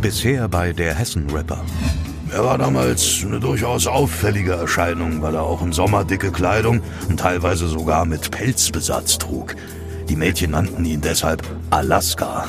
Bisher 0.00 0.48
bei 0.48 0.72
der 0.72 0.94
Hessen-Rapper. 0.94 1.64
Er 2.32 2.44
war 2.44 2.58
damals 2.58 3.24
eine 3.24 3.40
durchaus 3.40 3.86
auffällige 3.86 4.52
Erscheinung, 4.52 5.22
weil 5.22 5.34
er 5.34 5.42
auch 5.42 5.62
im 5.62 5.72
Sommer 5.72 6.04
dicke 6.04 6.30
Kleidung 6.30 6.80
und 7.08 7.20
teilweise 7.20 7.66
sogar 7.66 8.04
mit 8.04 8.30
Pelzbesatz 8.30 9.18
trug. 9.18 9.56
Die 10.08 10.16
Mädchen 10.16 10.50
nannten 10.50 10.84
ihn 10.84 11.00
deshalb 11.00 11.42
Alaska. 11.70 12.46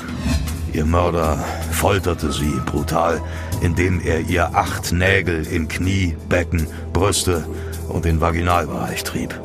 Ihr 0.74 0.86
Mörder 0.86 1.44
folterte 1.72 2.32
sie 2.32 2.54
brutal, 2.66 3.22
indem 3.62 4.02
er 4.02 4.20
ihr 4.22 4.56
acht 4.56 4.92
Nägel 4.92 5.48
in 5.48 5.68
Knie, 5.68 6.16
Becken, 6.30 6.68
Brüste 6.94 7.46
und 7.88 8.06
den 8.06 8.20
Vaginalbereich 8.20 9.04
trieb. 9.04 9.40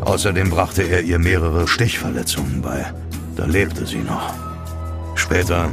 Außerdem 0.00 0.50
brachte 0.50 0.82
er 0.82 1.02
ihr 1.02 1.18
mehrere 1.18 1.68
Stichverletzungen 1.68 2.62
bei. 2.62 2.86
Da 3.36 3.44
lebte 3.44 3.86
sie 3.86 3.98
noch. 3.98 4.32
Später 5.14 5.68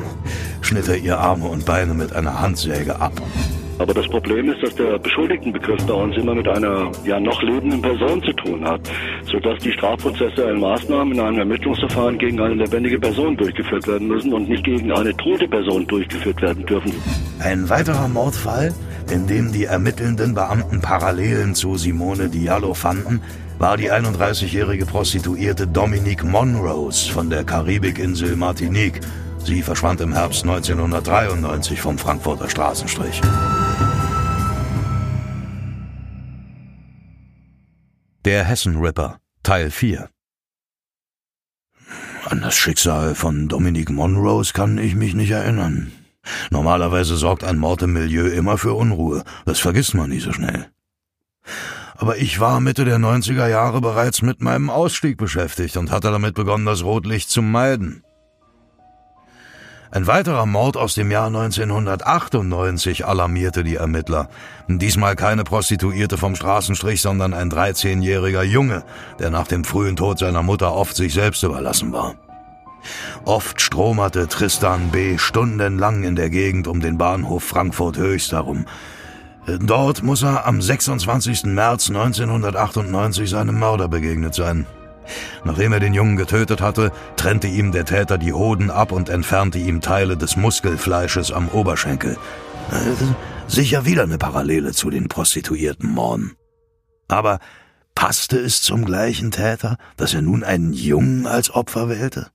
schnitt 0.68 0.88
er 0.90 0.98
ihr 0.98 1.18
Arme 1.18 1.46
und 1.46 1.66
Beine 1.66 1.94
mit 1.94 2.14
einer 2.14 2.42
Handsäge 2.42 3.00
ab. 3.00 3.14
Aber 3.80 3.94
das 3.94 4.08
Problem 4.08 4.50
ist, 4.52 4.62
dass 4.64 4.76
der 4.76 4.98
Beschuldigtenbegriff 4.98 5.86
bei 5.86 5.94
uns 5.94 6.18
immer 6.18 6.34
mit 6.34 6.48
einer 6.48 6.92
ja 7.06 7.20
noch 7.20 7.42
lebenden 7.44 7.82
Person 7.82 8.22
zu 8.24 8.34
tun 8.34 8.66
hat, 8.66 8.82
sodass 9.32 9.60
die 9.60 9.72
Strafprozessuellen 9.72 10.60
Maßnahmen 10.60 11.14
in 11.14 11.20
einem 11.20 11.40
Ermittlungsverfahren 11.40 12.18
gegen 12.18 12.42
eine 12.42 12.56
lebendige 12.56 13.00
Person 13.00 13.38
durchgeführt 13.38 13.88
werden 13.88 14.08
müssen 14.08 14.34
und 14.34 14.50
nicht 14.50 14.64
gegen 14.64 14.92
eine 14.92 15.16
tote 15.18 15.48
Person 15.48 15.86
durchgeführt 15.88 16.42
werden 16.42 16.66
dürfen. 16.66 16.92
Ein 17.40 17.70
weiterer 17.70 18.08
Mordfall, 18.08 18.74
in 19.12 19.28
dem 19.28 19.52
die 19.52 19.66
ermittelnden 19.66 20.34
Beamten 20.34 20.82
Parallelen 20.82 21.54
zu 21.54 21.78
Simone 21.78 22.30
Diallo 22.30 22.74
fanden, 22.74 23.22
war 23.60 23.78
die 23.78 23.92
31-jährige 23.92 24.86
Prostituierte 24.86 25.68
Dominique 25.68 26.24
Monrose 26.24 27.12
von 27.12 27.30
der 27.30 27.44
Karibikinsel 27.44 28.36
Martinique. 28.36 29.02
Sie 29.48 29.64
verschwand 29.64 30.02
im 30.02 30.12
Herbst 30.12 30.44
1993 30.44 31.80
vom 31.80 31.98
Frankfurter 31.98 32.50
Straßenstrich. 32.50 33.22
Der 38.26 38.44
Hessen-Ripper, 38.44 39.22
Teil 39.44 39.72
4 39.72 40.10
An 42.26 42.42
das 42.42 42.58
Schicksal 42.58 43.16
von 43.16 43.48
Dominique 43.48 43.90
Monrose 43.90 44.52
kann 44.52 44.78
ich 44.78 44.96
mich 44.96 45.14
nicht 45.14 45.32
erinnern. 45.32 45.94
Normalerweise 46.50 47.16
sorgt 47.16 47.46
ein 47.46 47.58
Mord 47.58 47.84
im 47.84 47.94
Milieu 47.94 48.28
immer 48.28 48.58
für 48.58 48.74
Unruhe. 48.74 49.24
Das 49.46 49.60
vergisst 49.60 49.94
man 49.94 50.10
nie 50.10 50.20
so 50.20 50.34
schnell. 50.34 50.68
Aber 51.96 52.18
ich 52.18 52.42
war 52.42 52.60
Mitte 52.60 52.84
der 52.84 52.98
90er 52.98 53.48
Jahre 53.48 53.80
bereits 53.80 54.22
mit 54.22 54.42
meinem 54.42 54.70
Ausstieg 54.70 55.16
beschäftigt 55.16 55.78
und 55.78 55.90
hatte 55.90 56.12
damit 56.12 56.36
begonnen, 56.36 56.66
das 56.66 56.84
Rotlicht 56.84 57.30
zu 57.30 57.42
meiden. 57.42 58.04
Ein 59.90 60.06
weiterer 60.06 60.46
Mord 60.46 60.76
aus 60.76 60.96
dem 60.96 61.12
Jahr 61.12 61.28
1998 61.28 63.06
alarmierte 63.06 63.64
die 63.64 63.76
Ermittler. 63.76 64.28
Diesmal 64.68 65.16
keine 65.16 65.44
Prostituierte 65.44 66.18
vom 66.18 66.36
Straßenstrich, 66.36 67.02
sondern 67.02 67.34
ein 67.34 67.50
13-jähriger 67.50 68.44
Junge, 68.44 68.84
der 69.20 69.30
nach 69.30 69.48
dem 69.48 69.64
frühen 69.64 69.96
Tod 69.96 70.20
seiner 70.20 70.44
Mutter 70.44 70.74
oft 70.74 70.96
sich 70.96 71.14
selbst 71.14 71.44
überlassen 71.44 71.94
war. 71.94 72.16
Oft 73.24 73.62
stromerte 73.62 74.28
Tristan 74.28 74.90
B. 74.92 75.18
stundenlang 75.18 76.04
in 76.04 76.16
der 76.16 76.30
Gegend 76.30 76.68
um 76.68 76.82
den 76.82 76.98
Bahnhof 76.98 77.44
Frankfurt 77.44 77.98
Höchst 77.98 78.34
herum. 78.34 78.66
Dort 79.62 80.04
muss 80.04 80.24
er 80.24 80.46
am 80.46 80.62
26. 80.62 81.46
März 81.46 81.90
1998 81.90 83.30
seinem 83.30 83.58
Mörder 83.60 83.88
begegnet 83.88 84.36
sein. 84.36 84.66
Nachdem 85.44 85.74
er 85.74 85.80
den 85.80 85.94
Jungen 85.94 86.18
getötet 86.18 86.62
hatte, 86.62 86.92
trennte 87.16 87.48
ihm 87.48 87.72
der 87.72 87.86
Täter 87.86 88.18
die 88.18 88.34
Hoden 88.34 88.72
ab 88.72 88.92
und 88.92 89.10
entfernte 89.10 89.58
ihm 89.58 89.82
Teile 89.82 90.18
des 90.18 90.36
Muskelfleisches 90.38 91.32
am 91.32 91.50
Oberschenkel. 91.50 92.18
Sicher 93.48 93.86
wieder 93.86 94.04
eine 94.04 94.18
Parallele 94.18 94.72
zu 94.72 94.90
den 94.90 95.08
prostituierten 95.08 95.90
Morden. 95.90 96.36
Aber 97.08 97.40
passte 97.96 98.38
es 98.38 98.62
zum 98.62 98.86
gleichen 98.86 99.32
Täter, 99.32 99.78
dass 99.96 100.14
er 100.14 100.22
nun 100.22 100.44
einen 100.44 100.74
Jungen 100.74 101.26
als 101.26 101.54
Opfer 101.54 101.90
wählte? 101.90 102.28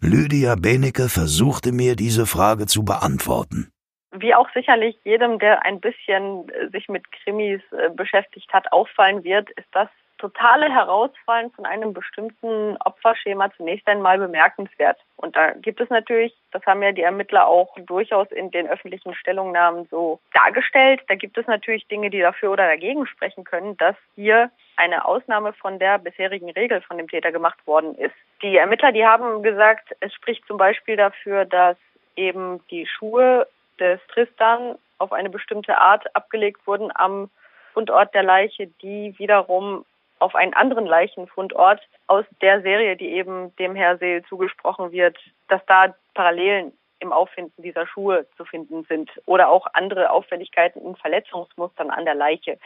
Lydia 0.00 0.54
Benecke 0.54 1.08
versuchte 1.08 1.72
mir 1.72 1.96
diese 1.96 2.26
Frage 2.26 2.66
zu 2.66 2.84
beantworten. 2.84 3.72
Wie 4.12 4.34
auch 4.34 4.48
sicherlich 4.54 4.96
jedem, 5.04 5.38
der 5.38 5.64
ein 5.64 5.80
bisschen 5.80 6.50
sich 6.72 6.88
mit 6.88 7.10
Krimis 7.10 7.60
äh, 7.72 7.90
beschäftigt 7.90 8.52
hat, 8.52 8.72
auffallen 8.72 9.24
wird, 9.24 9.50
ist 9.50 9.68
das 9.72 9.88
totale 10.18 10.70
Herausfallen 10.70 11.50
von 11.52 11.64
einem 11.64 11.92
bestimmten 11.94 12.76
Opferschema 12.84 13.50
zunächst 13.56 13.88
einmal 13.88 14.18
bemerkenswert. 14.18 14.98
Und 15.16 15.36
da 15.36 15.52
gibt 15.52 15.80
es 15.80 15.88
natürlich, 15.90 16.34
das 16.52 16.64
haben 16.66 16.82
ja 16.82 16.92
die 16.92 17.02
Ermittler 17.02 17.46
auch 17.46 17.74
durchaus 17.78 18.30
in 18.30 18.50
den 18.50 18.68
öffentlichen 18.68 19.14
Stellungnahmen 19.14 19.86
so 19.90 20.20
dargestellt, 20.32 21.00
da 21.08 21.14
gibt 21.14 21.38
es 21.38 21.46
natürlich 21.46 21.86
Dinge, 21.88 22.10
die 22.10 22.20
dafür 22.20 22.52
oder 22.52 22.66
dagegen 22.66 23.06
sprechen 23.06 23.44
können, 23.44 23.76
dass 23.76 23.96
hier 24.14 24.50
eine 24.76 25.04
Ausnahme 25.04 25.52
von 25.54 25.78
der 25.78 25.98
bisherigen 25.98 26.50
Regel 26.50 26.80
von 26.82 26.98
dem 26.98 27.08
Täter 27.08 27.32
gemacht 27.32 27.58
worden 27.66 27.94
ist. 27.96 28.14
Die 28.42 28.56
Ermittler, 28.56 28.92
die 28.92 29.04
haben 29.04 29.42
gesagt, 29.42 29.94
es 30.00 30.12
spricht 30.14 30.46
zum 30.46 30.56
Beispiel 30.56 30.96
dafür, 30.96 31.44
dass 31.44 31.76
eben 32.16 32.60
die 32.70 32.86
Schuhe 32.86 33.46
des 33.80 34.00
Tristan 34.08 34.76
auf 34.98 35.12
eine 35.12 35.30
bestimmte 35.30 35.78
Art 35.78 36.14
abgelegt 36.14 36.66
wurden 36.66 36.90
am 36.94 37.30
Fundort 37.72 38.14
der 38.14 38.24
Leiche, 38.24 38.66
die 38.82 39.14
wiederum 39.18 39.84
auf 40.20 40.34
einen 40.34 40.54
anderen 40.54 40.86
Leichenfundort 40.86 41.80
aus 42.06 42.24
der 42.40 42.62
Serie, 42.62 42.96
die 42.96 43.10
eben 43.10 43.54
dem 43.56 43.74
Herr 43.74 43.98
Seel 43.98 44.22
zugesprochen 44.24 44.92
wird, 44.92 45.18
dass 45.48 45.64
da 45.66 45.94
Parallelen 46.14 46.72
im 47.00 47.12
Auffinden 47.12 47.62
dieser 47.62 47.86
Schuhe 47.86 48.26
zu 48.36 48.44
finden 48.44 48.84
sind 48.84 49.10
oder 49.26 49.48
auch 49.48 49.66
andere 49.72 50.10
Auffälligkeiten 50.10 50.82
in 50.82 50.96
Verletzungsmustern 50.96 51.90
an 51.90 52.04
der 52.04 52.14
Leiche. 52.14 52.58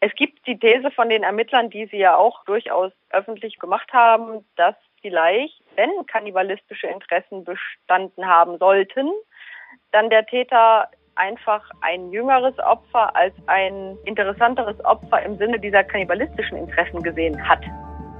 Es 0.00 0.14
gibt 0.14 0.46
die 0.46 0.58
These 0.58 0.90
von 0.90 1.08
den 1.08 1.22
Ermittlern, 1.22 1.68
die 1.68 1.86
sie 1.86 1.98
ja 1.98 2.16
auch 2.16 2.44
durchaus 2.44 2.92
öffentlich 3.10 3.58
gemacht 3.58 3.92
haben, 3.92 4.46
dass 4.56 4.74
vielleicht, 5.02 5.62
wenn 5.76 5.90
kannibalistische 6.06 6.86
Interessen 6.86 7.44
bestanden 7.44 8.26
haben 8.26 8.58
sollten, 8.58 9.10
dann 9.92 10.10
der 10.10 10.26
Täter 10.26 10.88
einfach 11.20 11.62
ein 11.80 12.10
jüngeres 12.10 12.58
Opfer 12.58 13.14
als 13.14 13.34
ein 13.46 13.96
interessanteres 14.04 14.82
Opfer 14.84 15.22
im 15.22 15.36
Sinne 15.38 15.58
dieser 15.58 15.84
kannibalistischen 15.84 16.58
Interessen 16.58 17.02
gesehen 17.02 17.48
hat. 17.48 17.60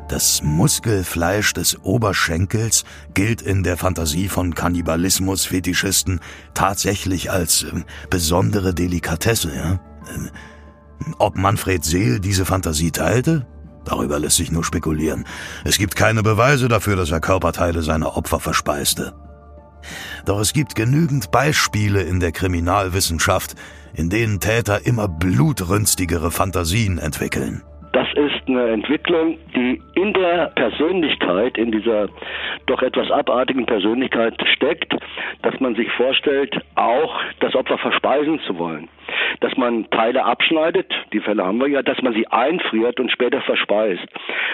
Das 0.08 0.42
Muskelfleisch 0.42 1.52
des 1.54 1.84
Oberschenkels 1.84 2.84
gilt 3.14 3.42
in 3.42 3.62
der 3.62 3.76
Fantasie 3.76 4.28
von 4.28 4.54
Kannibalismus-Fetischisten 4.54 6.20
tatsächlich 6.52 7.30
als 7.30 7.62
äh, 7.62 7.84
besondere 8.10 8.74
Delikatesse. 8.74 9.54
Ja? 9.54 9.72
Äh, 9.74 10.30
ob 11.18 11.36
Manfred 11.36 11.84
Seel 11.84 12.18
diese 12.18 12.44
Fantasie 12.44 12.90
teilte? 12.90 13.46
Darüber 13.84 14.18
lässt 14.18 14.36
sich 14.36 14.50
nur 14.50 14.64
spekulieren. 14.64 15.24
Es 15.64 15.78
gibt 15.78 15.96
keine 15.96 16.22
Beweise 16.22 16.68
dafür, 16.68 16.96
dass 16.96 17.10
er 17.10 17.20
Körperteile 17.20 17.82
seiner 17.82 18.16
Opfer 18.16 18.40
verspeiste. 18.40 19.14
Doch 20.26 20.40
es 20.40 20.52
gibt 20.52 20.74
genügend 20.74 21.30
Beispiele 21.30 22.02
in 22.02 22.20
der 22.20 22.32
Kriminalwissenschaft, 22.32 23.54
in 23.94 24.10
denen 24.10 24.40
Täter 24.40 24.86
immer 24.86 25.08
blutrünstigere 25.08 26.30
Fantasien 26.30 26.98
entwickeln. 26.98 27.62
Das 27.92 28.06
ist 28.14 28.46
eine 28.46 28.68
Entwicklung, 28.68 29.36
die 29.54 29.82
in 29.94 30.12
der 30.12 30.52
Persönlichkeit, 30.54 31.58
in 31.58 31.72
dieser 31.72 32.08
doch 32.66 32.82
etwas 32.82 33.10
abartigen 33.10 33.66
Persönlichkeit 33.66 34.34
steckt, 34.54 34.94
dass 35.42 35.58
man 35.58 35.74
sich 35.74 35.90
vorstellt, 35.96 36.54
auch 36.76 37.20
das 37.40 37.54
Opfer 37.54 37.78
verspeisen 37.78 38.38
zu 38.46 38.56
wollen 38.58 38.88
dass 39.40 39.56
man 39.56 39.88
Teile 39.90 40.24
abschneidet, 40.24 40.92
die 41.12 41.20
Fälle 41.20 41.44
haben 41.44 41.60
wir 41.60 41.68
ja, 41.68 41.82
dass 41.82 42.00
man 42.02 42.12
sie 42.12 42.26
einfriert 42.26 43.00
und 43.00 43.10
später 43.10 43.40
verspeist. 43.42 44.06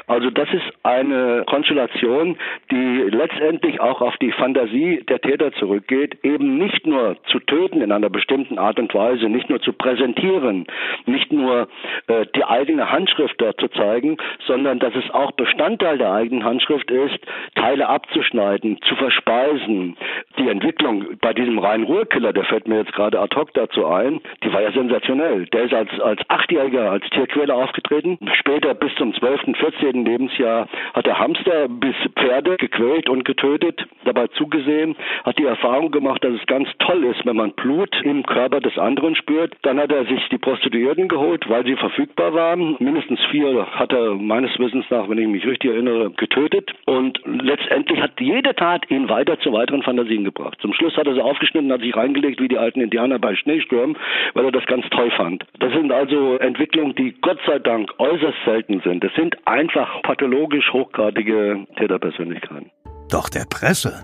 Also 0.07 0.31
das 0.31 0.49
ist 0.53 0.65
eine 0.83 1.45
Konstellation, 1.47 2.37
die 2.71 3.05
letztendlich 3.11 3.81
auch 3.81 4.01
auf 4.01 4.17
die 4.19 4.33
Fantasie 4.33 5.05
der 5.09 5.21
Täter 5.21 5.53
zurückgeht, 5.53 6.19
eben 6.23 6.59
nicht 6.59 6.87
nur 6.87 7.17
zu 7.27 7.41
töten 7.41 7.81
in 7.81 7.93
einer 7.93 8.11
bestimmten 8.11 8.59
Art 8.59 8.79
und 8.79 8.95
Weise, 8.95 9.29
nicht 9.29 9.49
nur 9.49 9.61
zu 9.61 9.73
präsentieren, 9.73 10.67
nicht 11.07 11.33
nur 11.33 11.69
äh, 12.07 12.27
die 12.35 12.45
eigene 12.45 12.91
Handschrift 12.91 13.41
dort 13.41 13.61
zu 13.61 13.69
zeigen, 13.69 14.17
sondern 14.47 14.79
dass 14.79 14.95
es 14.95 15.09
auch 15.13 15.33
Bestandteil 15.33 15.99
der 15.99 16.13
eigenen 16.13 16.45
Handschrift 16.45 16.91
ist, 16.91 17.19
Teile 17.55 17.89
abzuschneiden, 17.89 18.79
zu 18.83 18.95
verspeisen. 18.97 19.97
Die 20.39 20.49
Entwicklung 20.49 21.05
bei 21.21 21.33
diesem 21.33 21.59
Rhein-Ruhr-Killer, 21.59 22.33
der 22.33 22.45
fällt 22.45 22.69
mir 22.69 22.79
jetzt 22.79 22.93
gerade 22.93 23.21
ad 23.21 23.35
hoc 23.37 23.53
dazu 23.55 23.87
ein, 23.87 24.21
die 24.43 24.53
war 24.53 24.63
ja 24.63 24.66
sensationell. 24.73 25.47
Der 25.47 25.65
ist 25.65 25.75
als, 25.75 25.91
als 26.01 26.21
Achtjähriger 26.29 26.91
als 26.91 27.09
Tierquäler 27.11 27.55
aufgetreten. 27.55 28.19
Später 28.39 28.75
bis 28.75 28.95
zum 28.97 29.15
12., 29.15 29.57
14. 29.59 30.05
Lebensjahr 30.05 30.69
hat 30.95 31.07
er 31.07 31.19
Hamster 31.19 31.69
bis 31.69 31.95
Pferde 32.19 32.57
gequält 32.57 33.09
und 33.09 33.25
getötet, 33.25 33.87
dabei 34.05 34.27
zugesehen, 34.29 34.97
hat 35.25 35.39
die 35.39 35.45
Erfahrung 35.45 35.91
gemacht, 35.91 36.23
dass 36.25 36.35
es 36.35 36.47
ganz 36.47 36.69
toll 36.79 37.05
ist, 37.05 37.25
wenn 37.27 37.37
man 37.37 37.53
Blut 37.53 37.95
im 38.05 38.25
Körper 38.25 38.61
des 38.61 38.79
anderen 38.79 39.15
spürt. 39.15 39.55
Dann 39.63 39.79
hat 39.79 39.93
er 39.93 40.05
sich 40.07 40.29
die 40.31 40.39
Prostituierten 40.39 41.09
geholt, 41.09 41.49
weil 41.49 41.65
sie 41.65 41.77
verfügbar 41.77 42.35
waren. 42.35 42.77
Mindestens 42.79 43.21
vier 43.31 43.67
hat 43.73 43.93
er 43.93 44.15
meines 44.15 44.59
Wissens 44.59 44.87
nach, 44.91 45.09
wenn 45.09 45.19
ich 45.19 45.29
mich 45.29 45.47
richtig 45.47 45.71
erinnere, 45.71 46.11
getötet. 46.11 46.73
Und 46.85 47.21
letztendlich 47.25 48.01
hat 48.01 48.13
jede 48.21 48.55
Tat 48.55 48.91
ihn 48.91 49.09
weiter 49.09 49.39
zu 49.41 49.53
weiteren 49.53 49.83
Fantasien 49.83 50.25
gebracht. 50.25 50.59
Zum 50.61 50.73
Schluss 50.73 50.97
hat 50.97 51.07
er 51.07 51.15
sie 51.15 51.23
aufgeschnitten, 51.23 51.73
hat 51.73 51.81
sich 51.81 51.97
reingelegt 51.97 52.41
wie 52.41 52.49
die 52.49 52.59
alten 52.59 52.81
Indianer 52.81 53.19
bei 53.19 53.35
Schneestürmen, 53.35 53.97
weil 54.35 54.45
er 54.45 54.53
das 54.57 54.67
ganz 54.67 54.87
toll 54.91 55.11
fand. 55.17 55.45
Das 55.61 55.73
sind 55.73 55.93
also 55.93 56.39
Entwicklungen, 56.39 56.95
die 56.95 57.15
Gott 57.21 57.39
sei 57.47 57.59
Dank 57.59 57.91
äußerst 57.99 58.39
selten 58.45 58.81
sind. 58.85 59.05
Es 59.05 59.15
sind 59.15 59.37
einfach 59.47 60.03
pathologisch 60.03 60.73
hochgradige 60.73 61.67
Täterpersönlichkeiten. 61.77 62.71
Doch 63.11 63.29
der 63.29 63.45
Presse, 63.45 64.03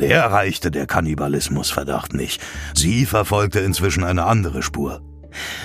der 0.00 0.16
erreichte 0.16 0.70
der 0.70 0.86
Kannibalismusverdacht 0.86 2.14
nicht. 2.14 2.42
Sie 2.74 3.06
verfolgte 3.06 3.60
inzwischen 3.60 4.04
eine 4.04 4.24
andere 4.24 4.62
Spur. 4.62 5.00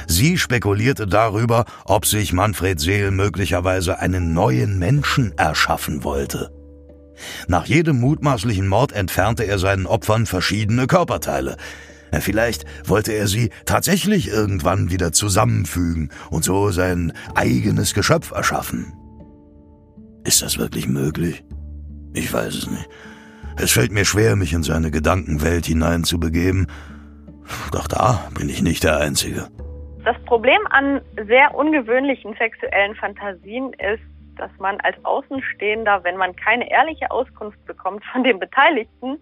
Sie 0.07 0.37
spekulierte 0.37 1.07
darüber, 1.07 1.65
ob 1.85 2.05
sich 2.05 2.31
Manfred 2.31 2.79
Seel 2.79 3.11
möglicherweise 3.11 3.99
einen 3.99 4.33
neuen 4.33 4.79
Menschen 4.79 5.33
erschaffen 5.37 6.03
wollte. 6.03 6.51
Nach 7.47 7.65
jedem 7.65 7.99
mutmaßlichen 7.99 8.67
Mord 8.67 8.93
entfernte 8.93 9.43
er 9.43 9.57
seinen 9.57 9.87
Opfern 9.87 10.25
verschiedene 10.25 10.85
Körperteile. 10.87 11.57
Vielleicht 12.19 12.65
wollte 12.87 13.13
er 13.13 13.27
sie 13.27 13.51
tatsächlich 13.65 14.29
irgendwann 14.29 14.91
wieder 14.91 15.11
zusammenfügen 15.11 16.09
und 16.29 16.43
so 16.43 16.71
sein 16.71 17.13
eigenes 17.35 17.93
Geschöpf 17.93 18.31
erschaffen. 18.31 18.93
Ist 20.23 20.41
das 20.41 20.57
wirklich 20.57 20.87
möglich? 20.87 21.43
Ich 22.13 22.31
weiß 22.33 22.55
es 22.55 22.69
nicht. 22.69 22.89
Es 23.59 23.71
fällt 23.71 23.91
mir 23.91 24.05
schwer, 24.05 24.35
mich 24.35 24.53
in 24.53 24.63
seine 24.63 24.91
Gedankenwelt 24.91 25.65
hineinzubegeben. 25.65 26.67
Doch 27.71 27.87
da 27.87 28.29
bin 28.37 28.49
ich 28.49 28.61
nicht 28.61 28.83
der 28.83 28.97
Einzige. 28.97 29.47
Das 30.03 30.17
Problem 30.25 30.59
an 30.69 31.01
sehr 31.27 31.53
ungewöhnlichen 31.55 32.35
sexuellen 32.37 32.95
Fantasien 32.95 33.73
ist, 33.73 34.03
dass 34.37 34.51
man 34.59 34.79
als 34.81 34.95
Außenstehender, 35.03 36.03
wenn 36.03 36.17
man 36.17 36.35
keine 36.35 36.69
ehrliche 36.69 37.09
Auskunft 37.11 37.63
bekommt 37.65 38.05
von 38.05 38.23
den 38.23 38.39
Beteiligten, 38.39 39.19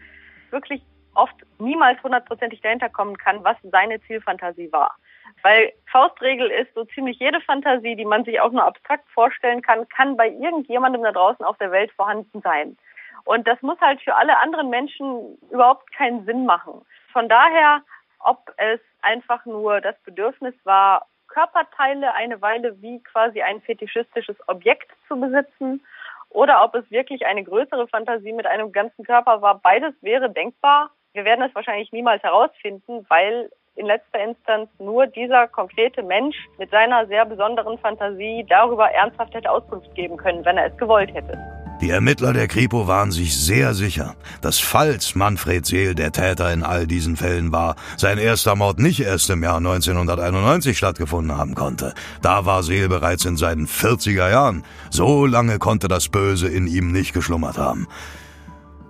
wirklich 0.52 0.82
oft 1.16 1.36
niemals 1.60 2.02
hundertprozentig 2.04 2.62
dahinter 2.62 2.90
kommen 2.90 3.18
kann, 3.18 3.44
was 3.44 3.58
seine 3.64 4.02
Zielfantasie 4.02 4.72
war. 4.72 4.96
Weil 5.42 5.74
Faustregel 5.92 6.50
ist, 6.50 6.74
so 6.74 6.86
ziemlich 6.86 7.20
jede 7.20 7.42
Fantasie, 7.42 7.96
die 7.96 8.06
man 8.06 8.24
sich 8.26 8.40
auch 8.40 8.52
nur 8.52 8.64
abstrakt 8.64 9.10
vorstellen 9.10 9.62
kann, 9.62 9.88
kann 9.90 10.18
bei 10.18 10.30
irgendjemandem 10.30 11.04
da 11.04 11.12
draußen 11.12 11.46
auf 11.46 11.58
der 11.58 11.72
Welt 11.72 11.92
vorhanden 11.92 12.42
sein. 12.42 12.78
Und 13.26 13.48
das 13.48 13.62
muss 13.62 13.80
halt 13.82 14.02
für 14.02 14.16
alle 14.16 14.38
anderen 14.38 14.70
Menschen 14.70 15.38
überhaupt 15.50 15.92
keinen 15.94 16.26
Sinn 16.26 16.46
machen. 16.46 16.86
Von 17.12 17.28
daher, 17.28 17.82
ob 18.20 18.54
es 18.58 18.80
einfach 19.02 19.46
nur 19.46 19.82
das 19.82 19.96
Bedürfnis 20.04 20.54
war, 20.64 21.08
Körperteile 21.28 22.14
eine 22.14 22.42
Weile 22.42 22.82
wie 22.82 23.02
quasi 23.04 23.42
ein 23.42 23.62
fetischistisches 23.62 24.38
Objekt 24.48 24.92
zu 25.08 25.20
besitzen 25.20 25.84
oder 26.30 26.64
ob 26.64 26.76
es 26.76 26.90
wirklich 26.92 27.26
eine 27.26 27.44
größere 27.44 27.88
Fantasie 27.88 28.34
mit 28.34 28.46
einem 28.46 28.72
ganzen 28.72 29.04
Körper 29.06 29.42
war. 29.42 29.60
Beides 29.60 29.94
wäre 30.02 30.30
denkbar. 30.30 30.92
Wir 31.16 31.24
werden 31.24 31.46
es 31.48 31.56
wahrscheinlich 31.56 31.94
niemals 31.94 32.22
herausfinden, 32.24 33.06
weil 33.08 33.50
in 33.78 33.86
letzter 33.86 34.22
Instanz 34.22 34.70
nur 34.80 35.08
dieser 35.08 35.48
konkrete 35.48 36.04
Mensch 36.04 36.36
mit 36.60 36.70
seiner 36.72 37.08
sehr 37.08 37.26
besonderen 37.26 37.78
Fantasie 37.78 38.46
darüber 38.50 38.92
ernsthaft 38.92 39.34
hätte 39.34 39.50
Auskunft 39.50 39.96
geben 39.96 40.18
können, 40.18 40.44
wenn 40.44 40.58
er 40.58 40.74
es 40.74 40.78
gewollt 40.78 41.14
hätte. 41.14 41.38
Die 41.80 41.90
Ermittler 41.90 42.34
der 42.34 42.50
Kripo 42.50 42.88
waren 42.88 43.12
sich 43.12 43.38
sehr 43.38 43.74
sicher, 43.74 44.16
dass 44.42 44.60
falls 44.60 45.16
Manfred 45.16 45.66
Seel 45.66 45.96
der 45.96 46.12
Täter 46.12 46.52
in 46.52 46.64
all 46.64 46.86
diesen 46.86 47.16
Fällen 47.16 47.54
war, 47.54 47.78
sein 47.96 48.18
erster 48.18 48.58
Mord 48.58 48.80
nicht 48.80 49.00
erst 49.00 49.30
im 49.30 49.42
Jahr 49.42 49.58
1991 49.58 50.78
stattgefunden 50.78 51.38
haben 51.38 51.56
konnte. 51.56 51.94
Da 52.22 52.46
war 52.46 52.62
Seel 52.62 52.90
bereits 52.90 53.24
in 53.24 53.38
seinen 53.38 53.68
40er 53.68 54.32
Jahren. 54.32 54.64
So 54.90 55.26
lange 55.26 55.60
konnte 55.60 55.88
das 55.88 56.10
Böse 56.10 56.50
in 56.50 56.68
ihm 56.68 56.92
nicht 56.92 57.14
geschlummert 57.14 57.58
haben. 57.58 57.88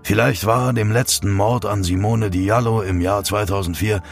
Vielleicht 0.08 0.46
war 0.46 0.72
dem 0.72 0.92
letzten 0.92 1.32
Mord 1.32 1.66
an 1.66 1.82
Simone 1.82 2.30
Diallo 2.30 2.84
im 2.84 3.02
Jahr 3.02 3.24
2004 3.24 4.04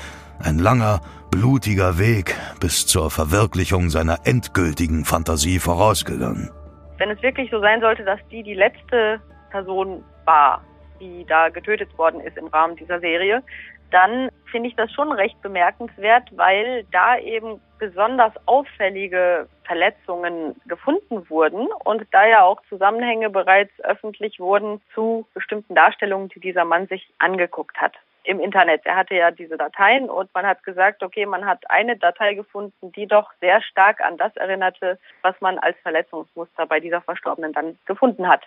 ein 0.43 0.57
langer, 0.57 1.01
blutiger 1.29 1.99
Weg 1.99 2.35
bis 2.59 2.87
zur 2.87 3.11
Verwirklichung 3.11 3.91
seiner 3.91 4.17
endgültigen 4.25 5.05
Fantasie 5.05 5.59
vorausgegangen. 5.59 6.49
Wenn 6.97 7.11
es 7.11 7.21
wirklich 7.21 7.51
so 7.51 7.59
sein 7.59 7.79
sollte, 7.79 8.03
dass 8.03 8.19
die 8.31 8.41
die 8.41 8.55
letzte 8.55 9.21
Person 9.51 10.03
war, 10.25 10.63
die 10.99 11.27
da 11.27 11.49
getötet 11.49 11.95
worden 11.95 12.21
ist 12.21 12.37
im 12.37 12.47
Rahmen 12.47 12.75
dieser 12.75 12.99
Serie, 12.99 13.43
dann 13.91 14.29
finde 14.49 14.69
ich 14.69 14.75
das 14.75 14.91
schon 14.93 15.11
recht 15.11 15.39
bemerkenswert, 15.43 16.27
weil 16.35 16.85
da 16.91 17.19
eben 17.19 17.61
besonders 17.83 18.31
auffällige 18.45 19.49
Verletzungen 19.65 20.55
gefunden 20.67 21.29
wurden 21.29 21.67
und 21.83 22.07
da 22.11 22.25
ja 22.25 22.43
auch 22.43 22.61
Zusammenhänge 22.69 23.29
bereits 23.29 23.77
öffentlich 23.81 24.39
wurden 24.39 24.81
zu 24.93 25.27
bestimmten 25.33 25.75
Darstellungen, 25.75 26.29
die 26.29 26.39
dieser 26.39 26.63
Mann 26.63 26.87
sich 26.87 27.05
angeguckt 27.19 27.75
hat 27.81 27.93
im 28.23 28.39
Internet. 28.39 28.85
Er 28.85 28.95
hatte 28.95 29.15
ja 29.15 29.31
diese 29.31 29.57
Dateien 29.57 30.09
und 30.09 30.33
man 30.33 30.45
hat 30.45 30.63
gesagt, 30.63 31.03
okay, 31.03 31.25
man 31.25 31.45
hat 31.45 31.69
eine 31.69 31.97
Datei 31.97 32.35
gefunden, 32.35 32.93
die 32.93 33.05
doch 33.05 33.29
sehr 33.41 33.61
stark 33.61 33.99
an 33.99 34.15
das 34.15 34.33
erinnerte, 34.37 34.97
was 35.21 35.35
man 35.41 35.59
als 35.59 35.75
Verletzungsmuster 35.83 36.65
bei 36.65 36.79
dieser 36.79 37.01
Verstorbenen 37.01 37.51
dann 37.51 37.77
gefunden 37.85 38.29
hat. 38.29 38.43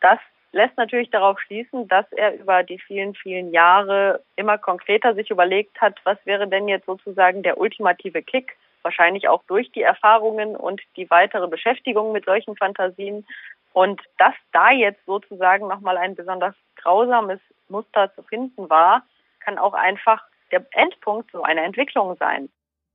Das 0.00 0.18
lässt 0.52 0.78
natürlich 0.78 1.10
darauf 1.10 1.38
schließen, 1.38 1.86
dass 1.88 2.10
er 2.12 2.34
über 2.34 2.62
die 2.62 2.78
vielen, 2.78 3.14
vielen 3.14 3.52
Jahre 3.52 4.22
immer 4.36 4.56
konkreter 4.56 5.14
sich 5.14 5.28
überlegt 5.28 5.78
hat, 5.82 6.00
was 6.04 6.16
wäre 6.24 6.48
denn 6.48 6.66
jetzt 6.66 6.86
sozusagen 6.86 7.42
der 7.42 7.58
ultimative 7.58 8.22
Kick, 8.22 8.56
wahrscheinlich 8.82 9.28
auch 9.28 9.42
durch 9.46 9.70
die 9.72 9.82
Erfahrungen 9.82 10.56
und 10.56 10.80
die 10.96 11.08
weitere 11.10 11.48
Beschäftigung 11.48 12.12
mit 12.12 12.24
solchen 12.24 12.56
Fantasien. 12.56 13.26
Und 13.72 14.00
dass 14.18 14.34
da 14.52 14.70
jetzt 14.70 15.04
sozusagen 15.06 15.68
nochmal 15.68 15.96
ein 15.96 16.14
besonders 16.14 16.54
grausames 16.76 17.40
Muster 17.68 18.12
zu 18.14 18.22
finden 18.22 18.68
war, 18.68 19.02
kann 19.40 19.58
auch 19.58 19.74
einfach 19.74 20.22
der 20.50 20.66
Endpunkt 20.72 21.30
so 21.30 21.42
einer 21.42 21.62
Entwicklung 21.62 22.16
sein. 22.18 22.48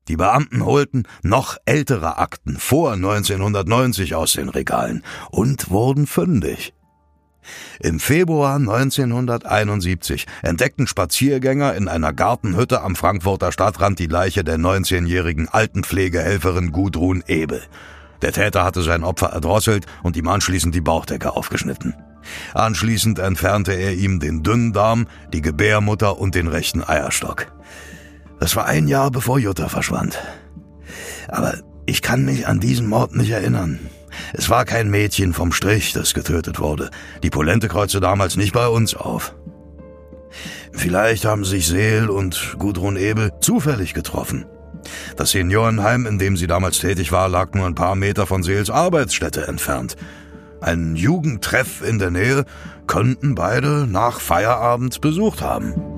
Die 0.08 0.18
Beamten 0.18 0.66
holten 0.66 1.08
noch 1.24 1.58
ältere 1.66 2.18
Akten 2.18 2.58
vor 2.58 2.94
1990 2.94 4.14
aus 4.14 4.34
den 4.34 4.50
Regalen 4.50 5.04
und 5.32 5.72
wurden 5.72 6.06
fündig. 6.06 6.74
Im 7.80 8.00
Februar 8.00 8.56
1971 8.56 10.26
entdeckten 10.42 10.88
Spaziergänger 10.88 11.76
in 11.76 11.88
einer 11.88 12.14
Gartenhütte 12.14 12.82
am 12.82 12.96
Frankfurter 12.96 13.52
Stadtrand 13.52 14.00
die 14.00 14.08
Leiche 14.08 14.44
der 14.44 14.58
19-jährigen 14.58 15.50
Altenpflegehelferin 15.50 16.72
Gudrun 16.72 17.24
Ebel. 17.28 17.62
Der 18.22 18.32
Täter 18.32 18.64
hatte 18.64 18.82
sein 18.82 19.04
Opfer 19.04 19.28
erdrosselt 19.28 19.86
und 20.04 20.18
ihm 20.18 20.28
anschließend 20.28 20.74
die 20.74 20.82
Bauchdecke 20.82 21.36
aufgeschnitten. 21.36 21.96
Anschließend 22.54 23.20
entfernte 23.20 23.74
er 23.74 23.94
ihm 23.94 24.20
den 24.20 24.42
Dünndarm, 24.42 25.08
die 25.32 25.42
Gebärmutter 25.42 26.18
und 26.18 26.36
den 26.36 26.48
rechten 26.48 26.84
Eierstock. 26.84 27.52
Das 28.40 28.56
war 28.56 28.66
ein 28.66 28.88
Jahr 28.88 29.12
bevor 29.12 29.40
Jutta 29.40 29.70
verschwand. 29.70 30.20
Aber 31.28 31.56
ich 31.86 32.02
kann 32.02 32.26
mich 32.26 32.48
an 32.48 32.60
diesen 32.60 32.88
Mord 32.88 33.16
nicht 33.16 33.32
erinnern. 33.32 33.80
Es 34.38 34.50
war 34.50 34.66
kein 34.66 34.90
Mädchen 34.90 35.34
vom 35.34 35.54
Strich, 35.54 35.94
das 35.94 36.14
getötet 36.14 36.60
wurde. 36.60 36.90
Die 37.24 37.30
Polente 37.30 37.70
kreuzte 37.70 38.02
damals 38.02 38.36
nicht 38.36 38.52
bei 38.52 38.68
uns 38.68 38.94
auf. 38.94 39.34
Vielleicht 40.74 41.24
haben 41.24 41.46
sich 41.46 41.68
Seel 41.68 42.10
und 42.10 42.58
Gudrun 42.60 42.98
Ebel 42.98 43.32
zufällig 43.40 43.94
getroffen. 43.94 44.46
Das 45.16 45.32
Seniorenheim, 45.32 46.06
in 46.06 46.20
dem 46.20 46.36
sie 46.36 46.48
damals 46.48 46.80
tätig 46.80 47.14
war, 47.14 47.30
lag 47.30 47.54
nur 47.54 47.66
ein 47.66 47.76
paar 47.76 47.96
Meter 47.96 48.28
von 48.28 48.44
Seels 48.44 48.70
Arbeitsstätte 48.70 49.48
entfernt. 49.48 49.96
Ein 50.60 50.98
Jugendtreff 50.98 51.82
in 51.82 51.98
der 51.98 52.12
Nähe 52.12 52.44
könnten 52.88 53.36
beide 53.36 53.88
nach 53.88 54.20
Feierabend 54.20 55.00
besucht 55.00 55.42
haben. 55.42 55.95